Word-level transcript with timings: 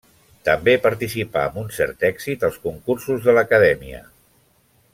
També 0.47 0.73
participà 0.85 1.43
amb 1.49 1.59
un 1.63 1.69
cert 1.75 2.07
èxit 2.09 2.47
als 2.47 2.57
concursos 2.65 3.29
de 3.29 3.37
l'Acadèmia. 3.39 4.01